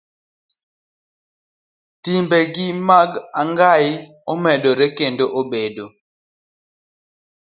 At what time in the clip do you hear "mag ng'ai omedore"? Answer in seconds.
2.89-4.87